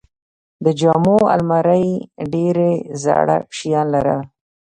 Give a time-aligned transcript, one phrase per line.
[0.63, 1.89] د جامو الماری
[2.33, 2.71] ډېرې
[3.03, 4.21] زاړه شیان لرل.